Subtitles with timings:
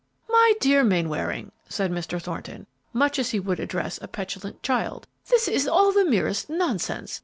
[0.27, 2.19] "My dear Mainwaring," said Mr.
[2.19, 7.19] Thornton, much as he would address a petulant child, "this is all the merest nonsense.